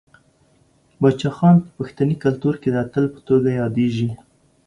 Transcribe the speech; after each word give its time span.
باچا 1.01 1.29
خان 1.37 1.55
په 1.63 1.69
پښتني 1.77 2.15
کلتور 2.23 2.53
کې 2.61 2.69
د 2.71 2.75
اتل 2.85 3.05
په 3.13 3.19
توګه 3.27 3.49
یادیږي. 3.61 4.09